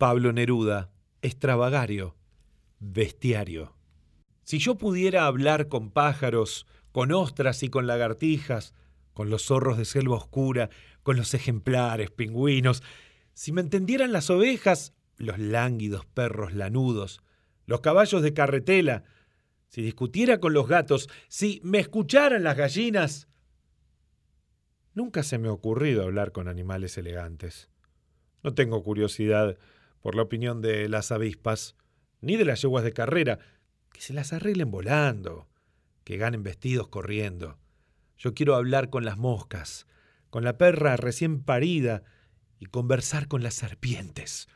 [0.00, 0.88] Pablo Neruda,
[1.20, 2.16] extravagario,
[2.78, 3.76] bestiario.
[4.44, 8.72] Si yo pudiera hablar con pájaros, con ostras y con lagartijas,
[9.12, 10.70] con los zorros de selva oscura,
[11.02, 12.82] con los ejemplares, pingüinos,
[13.34, 17.20] si me entendieran las ovejas, los lánguidos perros lanudos,
[17.66, 19.04] los caballos de carretela,
[19.68, 23.28] si discutiera con los gatos, si me escucharan las gallinas.
[24.94, 27.68] Nunca se me ha ocurrido hablar con animales elegantes.
[28.42, 29.58] No tengo curiosidad
[30.00, 31.76] por la opinión de las avispas,
[32.20, 33.38] ni de las yeguas de carrera,
[33.92, 35.48] que se las arreglen volando,
[36.04, 37.58] que ganen vestidos corriendo.
[38.18, 39.86] Yo quiero hablar con las moscas,
[40.30, 42.02] con la perra recién parida
[42.58, 44.48] y conversar con las serpientes.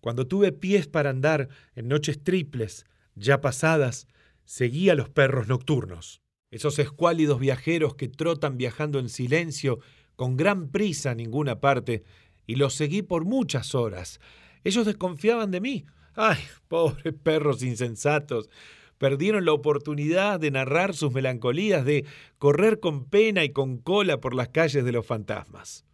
[0.00, 4.06] Cuando tuve pies para andar en noches triples, ya pasadas,
[4.44, 9.80] seguí a los perros nocturnos, esos escuálidos viajeros que trotan viajando en silencio,
[10.16, 12.04] con gran prisa a ninguna parte,
[12.46, 14.20] y los seguí por muchas horas,
[14.64, 15.84] ellos desconfiaban de mí.
[16.14, 18.50] Ay, pobres perros insensatos.
[18.98, 22.04] Perdieron la oportunidad de narrar sus melancolías, de
[22.38, 25.84] correr con pena y con cola por las calles de los fantasmas.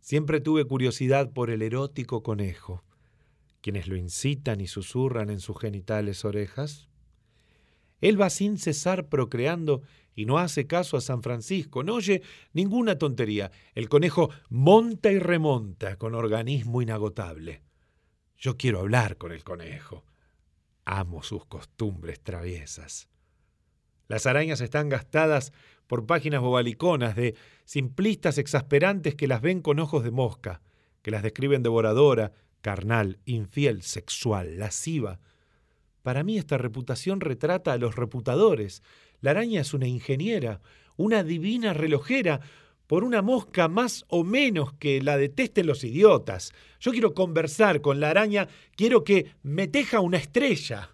[0.00, 2.82] Siempre tuve curiosidad por el erótico conejo,
[3.60, 6.88] quienes lo incitan y susurran en sus genitales orejas.
[8.00, 9.82] Él va sin cesar procreando
[10.14, 12.22] y no hace caso a San Francisco, no oye
[12.52, 13.52] ninguna tontería.
[13.74, 17.62] El conejo monta y remonta con organismo inagotable.
[18.42, 20.04] Yo quiero hablar con el conejo.
[20.84, 23.08] Amo sus costumbres traviesas.
[24.08, 25.52] Las arañas están gastadas
[25.86, 30.60] por páginas bobaliconas de simplistas exasperantes que las ven con ojos de mosca,
[31.02, 32.32] que las describen devoradora,
[32.62, 35.20] carnal, infiel, sexual, lasciva.
[36.02, 38.82] Para mí esta reputación retrata a los reputadores.
[39.20, 40.60] La araña es una ingeniera,
[40.96, 42.40] una divina relojera,
[42.86, 46.52] por una mosca más o menos que la detesten los idiotas.
[46.80, 50.90] Yo quiero conversar con la araña, quiero que me teja una estrella.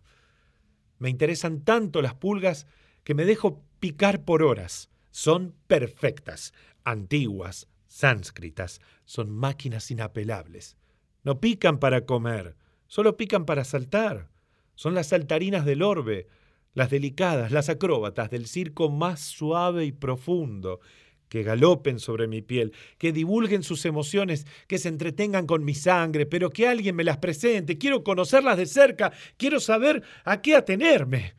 [0.98, 2.66] Me interesan tanto las pulgas
[3.04, 4.90] que me dejo picar por horas.
[5.10, 6.52] Son perfectas,
[6.84, 10.76] antiguas, sánscritas, son máquinas inapelables.
[11.24, 12.56] No pican para comer,
[12.86, 14.30] solo pican para saltar.
[14.74, 16.28] Son las saltarinas del orbe,
[16.74, 20.80] las delicadas, las acróbatas del circo más suave y profundo,
[21.28, 26.26] que galopen sobre mi piel, que divulguen sus emociones, que se entretengan con mi sangre,
[26.26, 27.78] pero que alguien me las presente.
[27.78, 31.34] Quiero conocerlas de cerca, quiero saber a qué atenerme.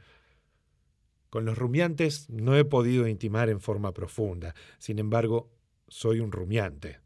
[1.30, 4.56] Con los rumiantes no he podido intimar en forma profunda.
[4.80, 5.52] Sin embargo,
[5.88, 7.00] soy un rumiante.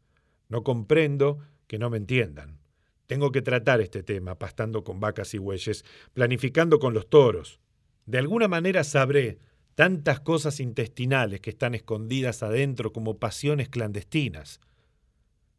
[0.48, 2.58] No comprendo que no me entiendan.
[3.06, 5.84] Tengo que tratar este tema pastando con vacas y bueyes,
[6.14, 7.60] planificando con los toros.
[8.06, 9.38] De alguna manera sabré
[9.74, 14.60] tantas cosas intestinales que están escondidas adentro como pasiones clandestinas.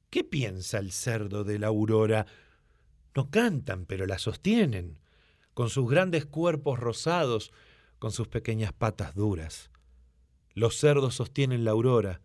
[0.10, 2.26] ¿Qué piensa el cerdo de la aurora?
[3.14, 5.00] No cantan, pero la sostienen,
[5.54, 7.52] con sus grandes cuerpos rosados,
[8.00, 9.72] con sus pequeñas patas duras.
[10.54, 12.22] Los cerdos sostienen la aurora,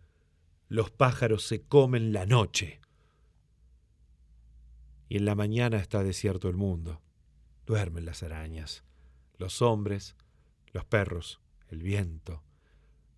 [0.69, 2.79] los pájaros se comen la noche.
[5.09, 7.01] Y en la mañana está desierto el mundo.
[7.65, 8.85] Duermen las arañas,
[9.37, 10.15] los hombres,
[10.71, 12.43] los perros, el viento.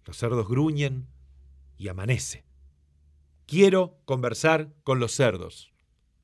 [0.06, 1.08] Los cerdos gruñen
[1.78, 2.46] y amanece.
[3.46, 5.72] Quiero conversar con los cerdos.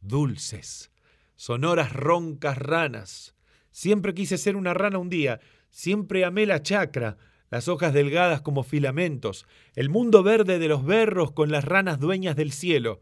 [0.02, 0.92] Dulces,
[1.36, 3.36] sonoras roncas ranas.
[3.72, 5.42] Siempre quise ser una rana un día.
[5.70, 7.18] Siempre amé la chacra,
[7.50, 9.46] las hojas delgadas como filamentos,
[9.76, 13.00] el mundo verde de los berros con las ranas dueñas del cielo.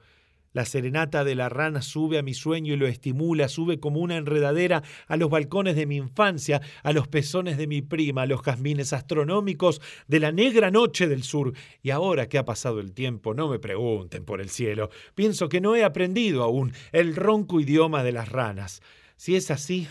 [0.53, 4.17] La serenata de la rana sube a mi sueño y lo estimula, sube como una
[4.17, 8.41] enredadera a los balcones de mi infancia, a los pezones de mi prima, a los
[8.41, 11.53] jazmines astronómicos de la negra noche del sur.
[11.83, 14.89] Y ahora que ha pasado el tiempo, no me pregunten por el cielo.
[15.15, 18.81] Pienso que no he aprendido aún el ronco idioma de las ranas.
[19.15, 19.87] Si es así,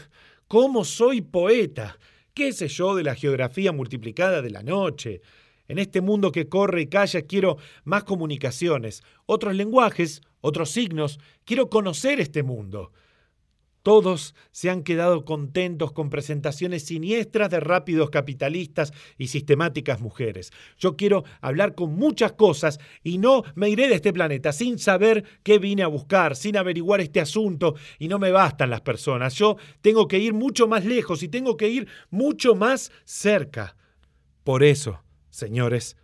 [0.49, 1.99] ¿cómo soy poeta?
[2.35, 5.23] ¿Qué sé yo de la geografía multiplicada de la noche?
[5.69, 11.19] En este mundo que corre y calla quiero más comunicaciones, otros lenguajes, otros signos.
[11.45, 12.93] Quiero conocer este mundo.
[13.87, 20.51] Todos se han quedado contentos con presentaciones siniestras de rápidos capitalistas y sistemáticas mujeres.
[20.77, 25.23] Yo quiero hablar con muchas cosas y no me iré de este planeta sin saber
[25.45, 29.35] qué vine a buscar, sin averiguar este asunto y no me bastan las personas.
[29.35, 33.77] Yo tengo que ir mucho más lejos y tengo que ir mucho más cerca.
[34.43, 35.01] Por eso,
[35.37, 35.97] señores,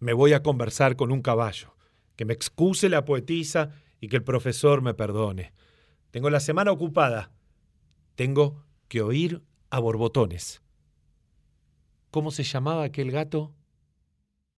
[0.00, 1.76] me voy a conversar con un caballo.
[2.16, 3.70] Que me excuse la poetisa
[4.00, 5.52] y que el profesor me perdone.
[6.10, 7.30] Tengo la semana ocupada.
[8.14, 10.62] Tengo que oír a borbotones.
[12.10, 13.54] ¿Cómo se llamaba aquel gato?